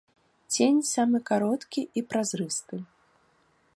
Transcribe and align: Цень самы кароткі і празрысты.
Цень 0.55 0.79
самы 0.93 1.19
кароткі 1.31 1.81
і 2.01 2.03
празрысты. 2.15 2.75